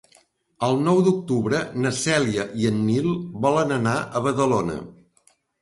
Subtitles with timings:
[0.67, 3.13] El nou d'octubre na Cèlia i en Nil
[3.47, 4.83] volen anar a Badalona.